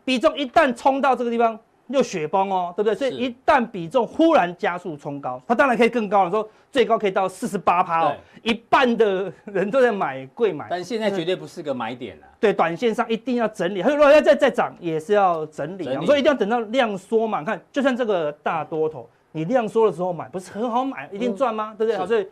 [0.05, 1.59] 比重一旦冲到这个地方，
[1.93, 2.95] 又雪崩哦，对不对？
[2.95, 10.67] 所以一旦比重忽然加速冲高，它当然可以更高了，说最高可以到四十八趴哦，一半的人都在买贵买。
[10.71, 12.27] 但现在绝对不是个买点了。
[12.41, 15.85] 对，短线上一定要整理，还有如果要再再涨，也是要整理。
[16.07, 17.45] 所以一定要等到量缩嘛。
[17.45, 21.75] 看，就算这个大多头，你量缩的时候买，不是很好买，一定赚吗？
[21.79, 21.99] 对不对？
[21.99, 22.27] 好，所以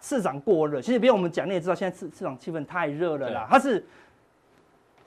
[0.00, 3.84] 市场过热，其实不用我们讲，你也知道，现在市市场气氛太热了啦，它是。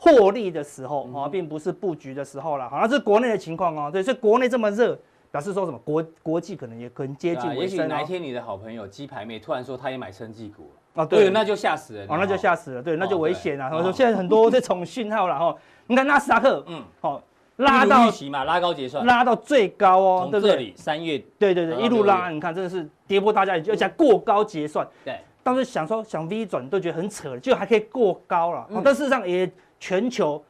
[0.04, 2.70] 获利的时候啊，并不是布局的时候了。
[2.70, 3.90] 好，那是国内的情况哦。
[3.90, 5.00] 对，所以国内这么热，
[5.32, 5.80] 表示说什么？
[5.80, 7.62] 国国际可能也可能接近尾声。
[7.62, 10.64] 也许哪一天你的好朋友鸡排妹突然说她也买生技股
[10.96, 12.06] 了，哦，对，那就吓死人。
[12.10, 12.84] 哦，那就吓死了。
[12.84, 13.70] 对，那就危险了。
[13.70, 15.56] 他说现在很多这种讯号了哈。
[15.88, 17.22] 你看纳斯达克，嗯，好，
[17.58, 20.74] 拉到预期嘛，拉高结算，拉到最高哦，对不对？
[20.76, 24.86] 三月，对对对，一路拉，你看真的是跌破大家，而且过高结算。
[25.06, 28.68] 对，当时想说想 V 转都觉得很扯，就还可以过高了。
[28.84, 29.50] 但事实上也
[29.84, 30.42] 全球。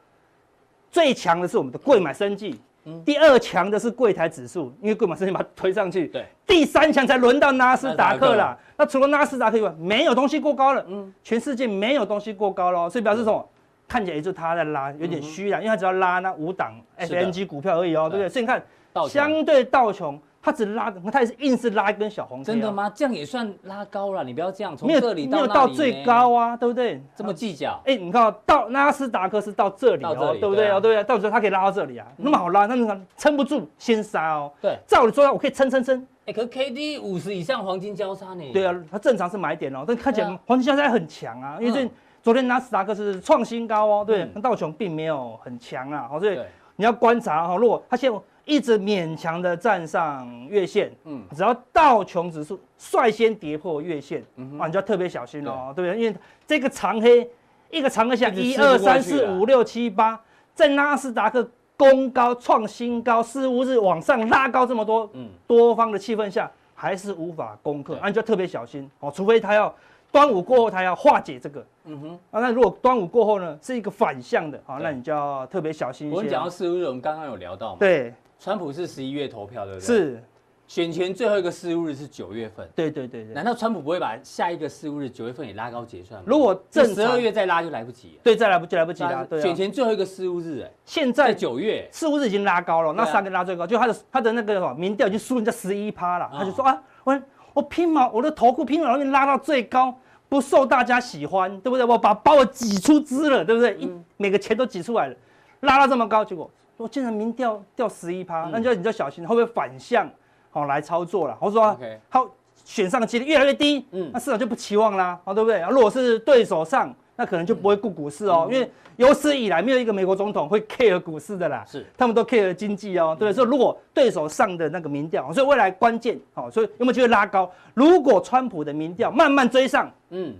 [0.92, 8.56] 最强的是我们的柜买生技，嗯，第二强的是柜台指数，因为柜买生技把它推上去，对，第三强才轮到纳斯达克了。
[8.76, 13.44] 那除了纳斯达克以外，没有东西过高了，嗯，全世界没有东西过高了，所以表示什么？
[13.88, 18.28] 看起来也就他在拉，有点虚了，因为他只要拉那五档 FNG 股票而已哦，对不对？
[18.28, 18.62] 所以你看，
[19.08, 20.20] 相对道琼。
[20.44, 22.44] 它只拉，它也是硬是拉一根小红 K。
[22.44, 22.92] 真的吗？
[22.94, 24.22] 这样也算拉高了？
[24.22, 27.02] 你不要这样，从这里到没有到最高啊，对不对？
[27.16, 27.80] 这么计较？
[27.86, 30.68] 哎，你看到纳斯达克是到这里哦，对不对？
[30.68, 31.02] 哦，对不对？
[31.04, 34.52] 到时候它可以拉到这里啊，那么好拉，那你看撑不住先杀哦。
[34.60, 36.06] 对，照理说我可以撑撑撑。
[36.26, 38.44] 哎，可是 K D 五十以上黄金交叉呢？
[38.52, 41.90] 对啊，它正常是买点哦，但看起来黄金交叉很强啊，因为这
[42.22, 46.38] 昨天纳斯达克是创新高哦，对，那道琼并没有很强啊，好，所以
[46.76, 48.18] 你要观察哈，如果它现在。
[48.44, 55.86] 一直勉强的站上月线，嗯，只要道琼指数率先跌破月线，嗯，啊，你就要特别小心哦，对。
[55.86, 56.02] 不对？
[56.02, 57.26] 因为这个长黑，
[57.70, 60.20] 一个长黑下，一二三四五六七八，
[60.54, 69.74] 在纳斯达克攻高创新高，似乎是往上拉高这么多，嗯，多方的气氛下，还是无法攻克，啊，你就要特别小心哦，除非他要
[70.12, 76.16] 端午过后，他要化解这个，嗯哼，啊，那如果端午过后呢，是一个反向的，啊，那你就要特别小心一些。
[76.16, 78.12] 我们讲到四五日，我们刚刚有聊到嘛，对。
[78.38, 79.86] 川普是十一月投票，对不对？
[79.86, 80.22] 是，
[80.66, 82.68] 选前最后一个事务日是九月份。
[82.74, 83.34] 对对对对。
[83.34, 86.24] 难道川普不会把下一个事务日九月份也拉高结算吗？
[86.26, 88.18] 如果正十二月再拉就来不及。
[88.22, 89.26] 对，再来不及，来不及了。
[89.40, 99.94] 选前最后一个事务日，哎，现在九月事务日已经拉高了，那三个拉最高，就他的他的那个什么民调已经输人家十一趴了，他就说啊，我我拼嘛，我的投顾拼了，拉到最高，
[100.28, 101.84] 不受大家喜欢，对不对？
[101.84, 103.76] 我把把我挤出资了，对不对？
[103.76, 105.16] 一每个钱都挤出来了，
[105.60, 106.50] 拉到这么高，结果。
[106.76, 110.08] 我竟然民调掉十一趴，那就你就小心会不会反向
[110.50, 111.36] 好来操作了？
[111.40, 111.76] 我说
[112.08, 112.28] 好
[112.64, 115.60] 选上的几率越来越低，嗯，那市场就不期望啦，好对不对？
[115.70, 123.32] 如果是对手上，那可能就不会顾股市哦，因为有史以来没有一个美国总统会 care 股市的啦，是他们都 care 经济哦，对不对？
[123.32, 127.50] 所以如果对手上的那个民调，所以未来关键好，所以有没有机会拉高？
[127.72, 130.34] 如果川普的民调慢慢追上，嗯。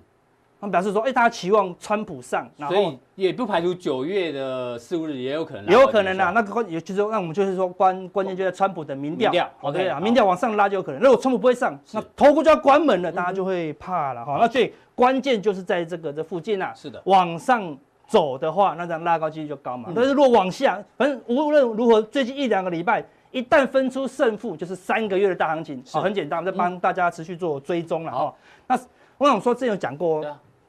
[0.71, 6.31] 表示说，哎，大家期望川普上，所以也不排除九月的四五日也有可能，也有可能啊。
[6.31, 11.01] 那个关，也就是说，那我们就是说关关键就在川普的民调，OK 啊，民调往上拉就有可能。
[11.01, 14.39] 如果川普不会上，那投顾就要关门了，大家就会怕了哈。
[14.41, 19.91] 那所以关键就是在这个这附近啊，是的，往上走的话，那这样拉高几率就高嘛。
[19.95, 28.35] 但是如果往下，反正无论如何，最近一两个礼拜，一旦分出胜负，就是三个月的大行情，好，很简单，我们在帮大家持续做追踪了哈。
[28.67, 28.79] 那
[29.19, 30.25] 我想说，之前有讲过。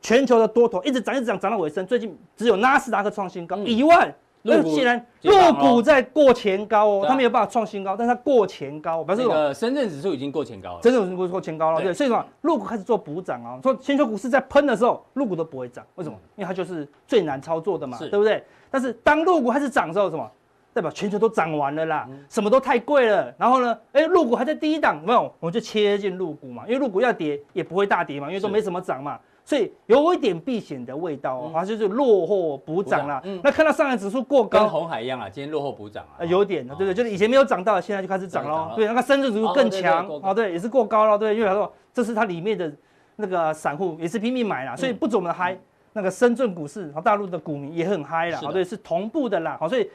[0.05, 1.83] 全球的多头一直涨，一直涨，涨到尾声。
[1.83, 4.13] 最近只有纳斯达克创新高一万，
[4.43, 9.51] 那既然陆股在过前高哦，它没有办法创新高，但是它过前高，表示什么？
[9.51, 11.81] 深圳指数已经过前高了，深圳指数过前高了。
[11.81, 13.57] 对，所以说陆股开始做补涨啊。
[13.63, 16.15] 说全球股市在喷的时候，入股都不会涨，为什么？
[16.35, 18.43] 因为它就是最难操作的嘛，对不对？
[18.69, 20.29] 但是当入股开始涨的时候，什么？
[20.71, 23.33] 代表全球都涨完了啦，什么都太贵了。
[23.39, 29.17] 然后呢，哎，入股还在低档，没有，我们就切进入股嘛，因为入股要跌也不会大跌嘛，因为都没什么涨嘛。
[29.45, 33.21] 所以有一点避险的味道，好像就是落后补涨了。
[33.43, 36.93] 那看到上海指数过高，跟红海一样啊，今天落后补涨啊，有点，对不对？
[36.95, 38.73] 就是以前没有涨到，现在就开始涨了。
[38.75, 42.73] 对，那个深圳指数更强，啊，对，也是过高了，对，因为他说这是它里面的
[43.17, 45.55] 那个散户也是拼命买啦，所以不怎么嗨。
[45.93, 49.87] 那个深圳股市和大陆的股民也很嗨啦，好，对，是同步的啦，好，所以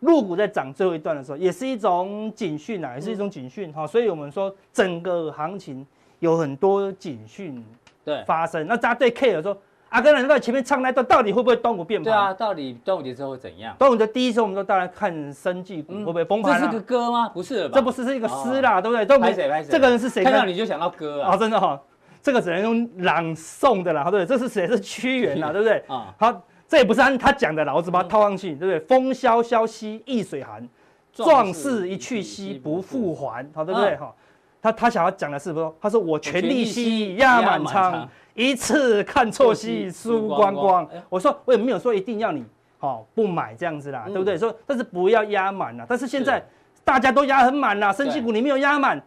[0.00, 5.84] 陆股在涨最后一段的时候，也是一种警讯啊，也是一种警讯，哈，所以我们说整个行情
[6.18, 7.64] 有很多警讯。
[8.04, 9.56] 对，发生那大家对 K 的说，
[9.90, 12.04] 阿哥，你在前面唱那段，到底会不会端午变盘？
[12.04, 13.76] 对啊，到底端午节之后会怎样？
[13.78, 16.60] 端午节第一次，我们都当然看生技股会不会崩盘？
[16.60, 17.28] 这是个歌吗？
[17.28, 19.04] 不是，这不是是一个诗啦，对不对？
[19.04, 19.70] 都拍谁拍谁？
[19.70, 20.24] 这个人是谁？
[20.24, 21.36] 看到你就想到歌啊！
[21.36, 21.78] 真的哈，
[22.22, 24.26] 这个只能用朗诵的啦，对不对？
[24.26, 24.66] 这是谁？
[24.66, 25.84] 是屈原啦，对不对？
[25.86, 28.80] 啊，好，这也不是按他讲的啦，我只把它套上去，对不对？
[28.80, 30.66] 风萧萧兮易水寒，
[31.12, 33.94] 壮士一去兮不复还，好对不对？
[33.96, 34.14] 哈，
[34.62, 35.70] 他他想要讲的是不是？
[35.80, 40.88] 他说我全力吸压满仓，一次看错戏输光光。
[41.08, 42.44] 我说我也没有说一定要你
[42.78, 44.38] 好不买这样子啦，对不对？
[44.38, 46.40] 说但是不要压满了，但是现在
[46.84, 49.02] 大家都压很满啦，生技股你没有压满，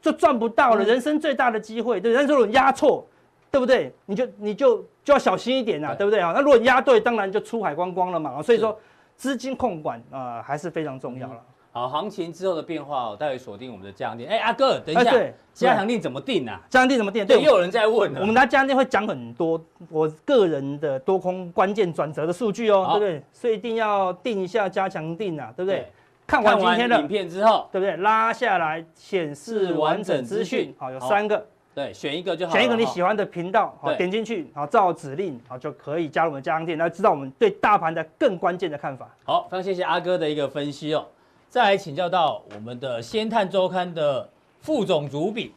[0.00, 0.82] 就赚不到了。
[0.82, 3.06] 人生最大的机会，对，但是如果压错，
[3.50, 3.94] 对不对？
[4.06, 6.32] 你就你就就要小心一点啦，对不对啊？
[6.34, 8.42] 那如果压对，当然就出海光光了嘛。
[8.42, 8.76] 所以说。
[9.18, 11.54] 资金控管啊、呃，还是非常重要了、嗯。
[11.76, 14.26] 好，行情之后的变化，我待会锁定我们的加强錠。
[14.26, 15.12] 哎，阿哥，等一下，
[15.52, 16.58] 加强定怎么定啊？
[16.70, 17.26] 加强定怎么定？
[17.26, 18.20] 对，又有人在问了。
[18.20, 23.22] 我们拿加强錠会讲很多我个人的多空关键转折的数据哦，好对不对？
[23.30, 25.80] 所以一定要定一下加强定啊，对不对？
[25.80, 25.92] 对，
[26.26, 27.94] 看完今天的影片之后，对不对？
[27.98, 30.74] 拉下来显示完整资讯。
[30.78, 31.46] 好，有三个。
[31.74, 32.54] 对，选一个就好。
[32.54, 39.14] 选一个你喜欢的频道，好，点进去，好，照指令，好，就可以加入我们加强錠，来知道我们对大盘的更关键的看法。
[39.24, 41.04] 好，非常谢谢阿哥的一个分析哦。
[41.48, 44.28] 再来请教到我们的《先探周刊》的
[44.60, 45.54] 副总主笔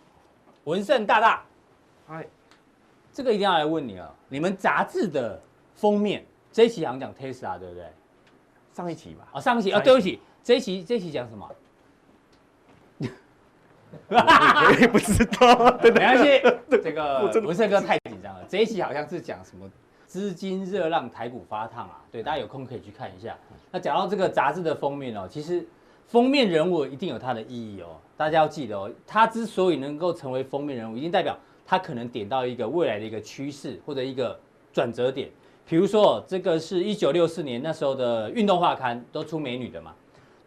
[0.63, 1.43] 文胜大大。
[2.07, 2.25] 嗨，
[3.11, 5.41] 这个一定要来问你啊，你们杂志的
[5.75, 7.85] 封面这一期好像讲 Tesla 对不对？
[8.73, 9.27] 上一期吧。
[9.33, 11.49] 啊，上一期啊，对不起，这一期这一期讲什么？
[14.09, 16.41] 我也不知道， 没关系。
[16.69, 18.45] 这个文胜哥太紧张了。
[18.47, 19.69] 这一期好像是讲什么
[20.05, 21.99] 资金热浪，台股发烫啊？
[22.11, 23.35] 对，大家有空可以去看一下。
[23.71, 25.67] 那讲到这个杂志的封面哦，其实
[26.09, 27.95] 封面人物一定有它的意义哦。
[28.17, 34.37] 大家要记得哦，它之所以能够成为封面人物，一定代表它可能点到一个未来的一个趋势或者一个
[34.73, 35.29] 转折点。
[35.67, 39.93] 比如说，这个是一九六四年那时候的运动画刊，都出美女的嘛。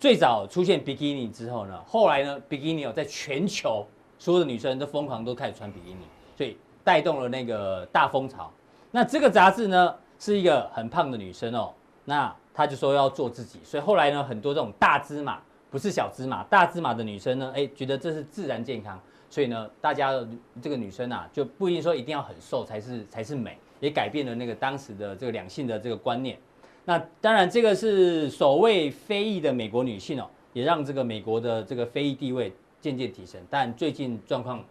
[0.00, 3.86] 最早出现比基尼之后呢，后来呢，比基尼，在全球
[4.18, 6.00] 所有的女生都疯狂都开始穿比基尼，
[6.36, 8.50] 所以带动了那个大风潮。
[8.90, 11.72] 那这个杂志呢，是一个很胖的女生哦，
[12.04, 15.40] 那她就说要做自己，所以后来呢，很多这种大芝麻
[15.72, 20.12] 不是小芝麻，大芝麻的女生呢，哎，觉得这是自然健康，所以呢，大家
[20.60, 26.38] 这个女生啊，就不一定说一定要很瘦才是才是美，也改变了那个当时的这个两性的这个观念。
[26.84, 33.40] 那当然，这个是所谓非裔的美国女性哦，也让这个美国的这个非裔地位渐渐提升。
[33.48, 34.62] 但最近状况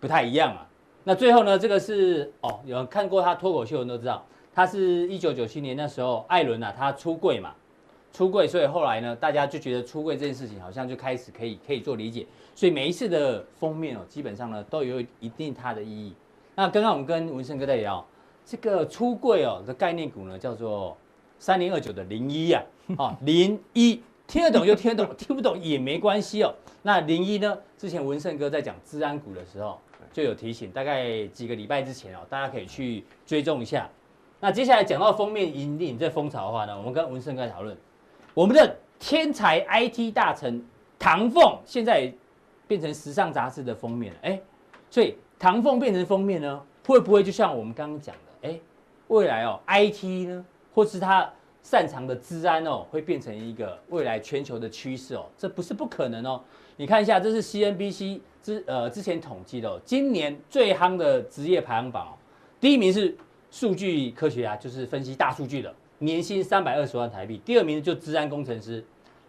[0.00, 0.66] 不太一样啊。
[1.04, 4.24] 那最后呢，这个是哦，有人看过她脱口秀人都知道，
[4.54, 7.52] 她是一九九七年那时候艾伦啊，她出柜嘛，
[8.12, 12.26] 出柜，所以后来呢，大家就觉得出柜这件事情好像就开始可以可以做理解。
[12.54, 16.14] 所以每一次的封面哦，基本上呢都有一定它的意义。
[16.54, 18.04] 那刚刚我们跟文胜哥在聊
[18.44, 20.96] 这个出柜哦的概念股呢，叫做。
[21.42, 22.62] 三零二九的零一啊，
[22.98, 26.54] 啊 零一听得懂就听得懂，听不懂也没关系哦。
[26.82, 27.56] 那零一呢？
[27.78, 29.80] 之前文胜哥在讲资安股的时候
[30.12, 33.88] 就有提醒，大概几个礼拜之前哦，大家可以去追踪一下。
[34.38, 37.74] 那接下来讲到封面引领这风潮的话呢，我们跟文胜哥讨论，
[38.34, 40.64] 我们的天才 IT 大臣
[40.98, 42.12] 唐凤现在
[42.68, 44.40] 变成时尚杂志的封面了，哎，
[44.90, 48.60] 所以唐凤变成封面呢，会不会就像我们刚刚讲的，哎，
[49.08, 50.44] 未来哦 IT 呢？
[50.72, 51.28] 或是他
[51.62, 56.40] 擅长的资安哦，会变成一个未来全球的趋势哦，这不是不可能哦。
[56.76, 62.12] 你看一下，这是 CNBC 之呃之前统计的哦，今年最夯的职业排行榜哦，
[62.60, 63.16] 第一名是
[63.50, 68.84] 数据科学家，就是分析大数据的，年薪三百二十万台币；第二名就资安工程师，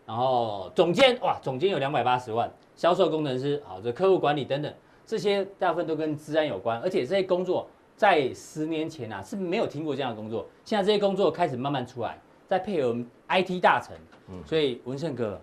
[0.06, 4.74] 然后总监哇，总监有两百八十万，销售工程师好，这客户管理等等，
[5.06, 7.68] 这些大部分都跟资安有关，而且这些工作。
[7.94, 10.48] 在十年前啊，是没有听过这样的工作。
[10.66, 12.98] 现在这些工作开始慢慢出来，再配合
[13.30, 13.96] IT 大臣，
[14.28, 15.40] 嗯，所以文胜哥，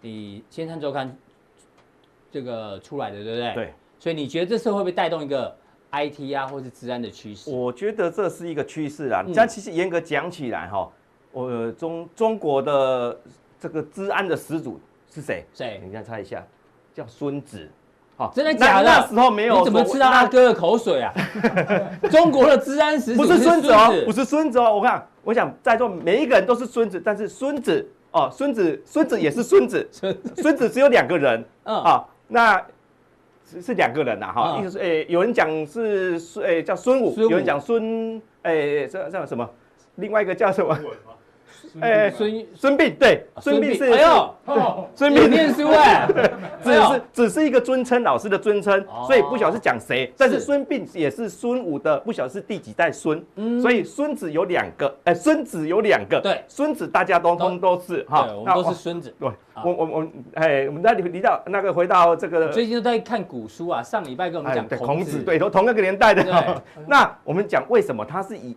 [0.00, 1.14] 你先看周刊
[2.30, 3.54] 这个出来的，对不对？
[3.54, 3.74] 对。
[3.98, 5.54] 所以你觉得这次会不会带动一个
[5.92, 7.50] IT 啊，或是治安的趋势？
[7.50, 9.24] 我觉得这是一个趋势啊。
[9.34, 10.88] 但其实严格讲起来，哈，
[11.32, 13.18] 我中中国的
[13.58, 14.80] 这个治安的始祖
[15.12, 15.44] 是谁？
[15.52, 15.80] 谁？
[15.84, 16.44] 你看猜一下，
[16.94, 17.68] 叫孙子。
[18.34, 18.86] 真的假的？
[18.86, 21.10] 那时候没有，你怎么吃到阿哥的口水啊？
[22.12, 24.74] 中国的治安始祖不是孙子哦，不是孙子哦。
[24.76, 29.88] 我看，我想在座每一个人都是孙子，但是孙子哦，孙子，孙子也是孙子，
[30.36, 31.42] 孙子只有两个人。
[31.64, 32.62] 嗯啊，那
[33.50, 34.58] 是是两个人呐哈。
[34.60, 39.48] 意思是，诶，有人讲是孙，诶，叫孙武，有人讲孙，诶，这叫什么？
[39.96, 40.78] 另外一个叫什么？
[41.80, 44.34] 哎，孙孙膑对，孙膑是哎呦，
[44.94, 46.08] 孙膑念书哎，
[46.64, 50.12] 只是只是一个尊称，老师的尊称，所以不晓得是讲谁。
[50.16, 53.24] 但是孙膑也是孙武的，不晓得是第几代孙。
[53.62, 59.14] 所以孙子有两个，哎，孙子有两个，对，孙子大家都通都是哈，我们都是孙子。
[59.20, 59.28] 对，
[59.64, 66.24] 我我我，哎，我们那里离到那个回到这个，最近都在看古书啊，上礼拜跟我们讲孔子，对，都同一个年代的。
[66.88, 68.56] 那我们讲为什么他是以。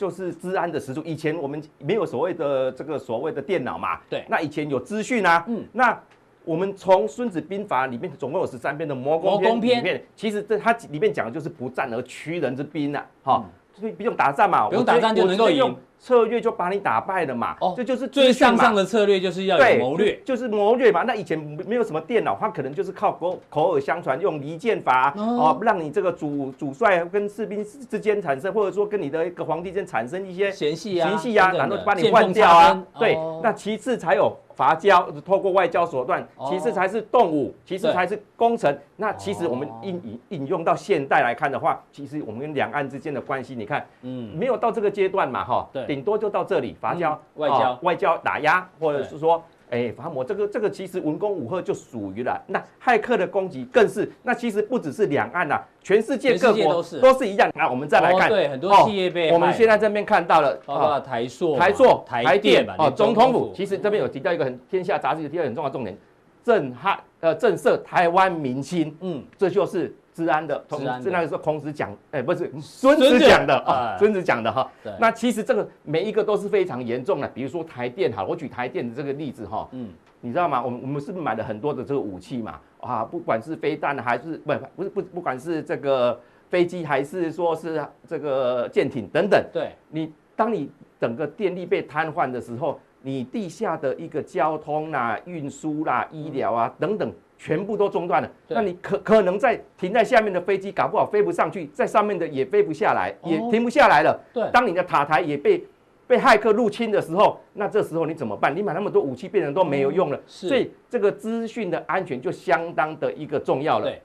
[0.00, 1.02] 就是治安的时速。
[1.02, 6.00] 以前我们没有所谓的这个所谓的电脑嘛，对，那以前有资讯啊，嗯，那
[6.42, 13.50] 我们从《孙子兵法》里面总共有十三篇的魔攻篇里面，其实这它里面讲的就是不战而屈人之兵啊，哈、嗯。
[13.78, 17.54] 所以不用打仗嘛，不用打仗就能够用策略就把你打败了嘛。
[17.60, 21.02] 哦，这就是最上上的策略，就是要有谋略，就是谋略嘛。
[21.02, 32.82] 那以前没有什么电脑，他可能就是靠口口耳相传，用离间法哦，让你这个主主帅跟士兵之间产生，或者说跟你的一个皇帝之间产生一些嫌隙啊，嫌隙啊，然后把你换掉啊。
[32.98, 34.34] 对，那其次才有。
[34.60, 38.78] 伐交，透过外交手段，其实才是动武，其实才是攻城。
[38.96, 49.42] 那其实我们引引引用到现代来看的话，其实我们跟两岸之间的关系，你看，嗯，没有到这个阶段嘛，哈，对，顶多就到这里，伐交、外交、外交打压，或者是说。
[49.70, 52.40] 哎，伐摩这个这个其实文攻武吓就属于了。
[52.46, 57.50] 那骇客的攻击更是，那其实不只是两岸呐，全世界各国都是都是一样。
[57.54, 59.30] 那我们再来看，对，很多企业被。
[59.32, 63.52] 我们现在这边看到了，包括台塑、台塑、台电哦，总统府。
[63.54, 65.96] 其实这边有提到一个很天下杂志有提到很重要的重点，
[66.42, 68.96] 震撼呃震慑台湾民心。
[69.00, 69.94] 嗯，这就是。
[70.12, 74.70] 资安的，同是那个时候孔子讲，哎，不是孙子讲的啊，孙子讲的哈。
[74.98, 79.88] 那其实这个每一个都是非常严重的，比如说台电哈，我举台电的这个例子哈，嗯，
[80.20, 80.62] 你知道吗？
[80.62, 82.60] 我们我们是不是买了很多的这个武器嘛？
[82.80, 97.12] 啊，不管是飞弹还是不不是不不管是这个飞机还是说是这个舰艇等等，对，你当你整个电力被瘫痪的时候，你地下的一个交通啦、运输啦、医疗啊等等。
[97.42, 104.20] 全部都中断了，那你可可能在停在下面的飞机搞不好飞不上去，在上面的也飞不下来，也停不下来了。
[104.30, 105.64] 对，当你的塔台也被
[106.06, 108.54] 被骇客入侵的时候，那这时候你怎么办？
[108.54, 110.20] 你买那么多武器，变成都没有用了。
[110.26, 113.86] 所以这个资讯的安全就相当的一个重要了。
[113.86, 114.02] 对，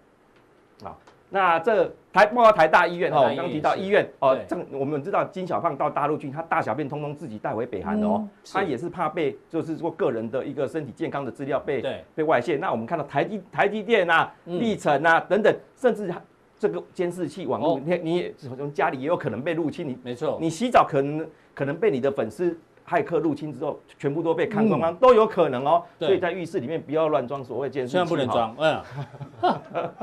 [0.82, 0.98] 好。
[1.36, 11.84] 那这台包括台大医院哈，我刚提到医院哦，这我们知道金小胖到大陆去，他大小便通通自己带回北韩的哦，他也是怕被就是说个人的一个身体健康的资料被
[12.16, 12.56] 被外泄。
[12.56, 16.10] 那我们看到台积台积电啊、力成啊等等，甚至
[16.58, 19.86] 这个监视器网络，你你从家里也有可能被入侵。
[19.86, 22.58] 你没错，你洗澡可能可能被你的粉丝
[22.88, 25.84] 骇客入侵之后，全部都被看光光，都有可能哦。
[26.00, 28.56] 所以在浴室里面不要乱装所谓监视器，千万不能装。
[28.58, 28.82] 嗯。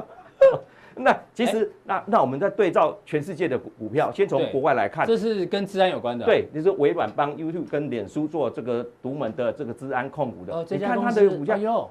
[0.96, 6.24] 那其实，那那我们在对照全世界的股股票，先从国外来看，这是跟治安有关的。
[6.24, 10.52] 对，就是微软帮 YouTube 跟脸书做这个独门的这个治安控股的。
[10.54, 11.88] 哦，你看它的股价哟，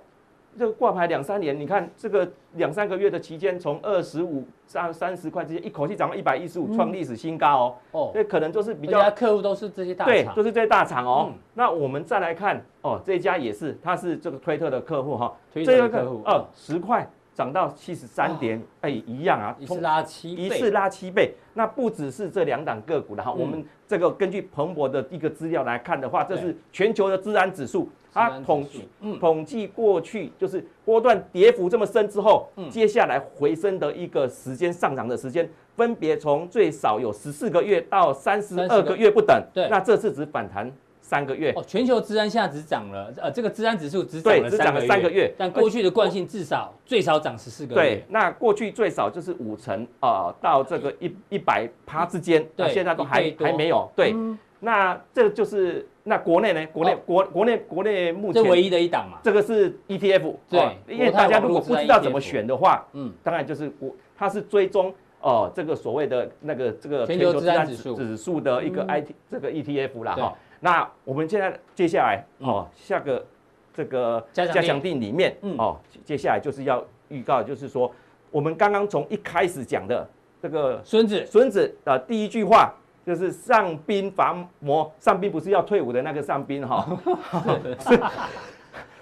[0.57, 7.75] 这个挂牌两三年，你看这个两三个月的期间，从二十五上三十块之间，一口气涨到一百一十五，创历史新高哦。
[7.91, 11.31] 哦，这可能就是比较客户都是这些大厂，对，都是这些大厂哦。
[11.53, 17.09] 那我们再来看哦，这家也是，它是这个推特的客户哈，推特的客户，哦，十块。
[17.33, 21.33] 涨到七十三点，哎，一样啊，一次拉七倍，一次拉七倍。
[21.53, 28.87] 那不只是这两档个股的哈，我们这个根据彭博的一个资料来看的话，这是全球的治安指数，它统计
[29.19, 39.41] 统计过去就是波段跌幅这么深之后，接下来回升的一个时间上涨的时间，分别从最少有十四个月到三十二个月不等。
[39.53, 40.71] 对，那这次只反弹。
[41.11, 41.51] 三个月。
[41.57, 47.81] 哦，全球资安现在只涨了，呃，这个资安指数只涨了三个月，三个月，但过去的惯性至少最少涨十四个月。
[47.81, 53.91] 对，那过去最少就是五成啊，到这个一一百趴之间，对，现在都还还没有。
[53.93, 54.15] 对，
[54.61, 56.65] 那这就是那国内呢？
[56.71, 67.97] 国内国国内国内目前唯一的一档嘛，这个是 ETF，对，因为大家如果不知道怎么选的话，嗯，当然就是我它是追踪哦，这个所谓的那个这个全球资安指数。
[67.97, 70.33] 指数的一个 IT 这个 ETF 啦哈。
[70.63, 73.25] 那我们现在接下来哦，下个
[73.73, 77.91] 这个加强定里面哦，接下来就是要预告，就是说
[78.29, 80.07] 我们刚刚从一开始讲的
[80.39, 81.25] 这个孙子。
[81.25, 82.71] 孙子的第一句话，
[83.03, 86.87] 就是上兵伐谋，上兵不是要退伍的那个上兵哈，
[87.81, 87.99] 是。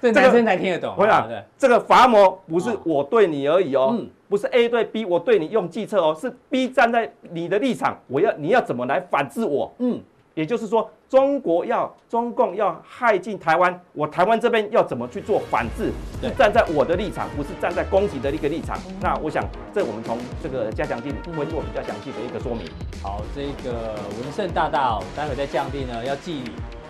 [0.01, 0.95] 这男生才听得懂。
[0.97, 3.99] 我想这个伐谋不是我对你而已哦，
[4.29, 9.69] 不是 A 对 B，我对你用计策哦，是 B 站在你的立场，我要你要怎么来反制我？
[9.79, 10.01] 嗯。
[10.39, 15.91] 也就是说，中国要中共要害进台湾，我台湾这边要怎么去做反制？
[16.21, 18.79] 是站在我的立场，不是站在攻击的一个立场。
[19.01, 19.43] 那我想，
[19.75, 22.63] 这我们从这个加强錠会做比较详细的一个说明。
[23.03, 26.41] 好，这个文胜大大哦，待会再降定呢要记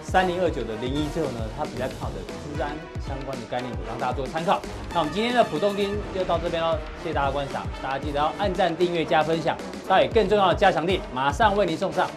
[0.03, 2.69] 三零二九的零一之后呢，它比较靠的资安
[3.01, 4.61] 相关的概念股，让大家做参考。
[4.93, 9.57] 那我们今天的普东丁就到这边喽，谢谢大家观赏，大家记得要按赞、订阅、加分享。
[9.87, 12.07] 待会更重要的加强錠马上为您送上。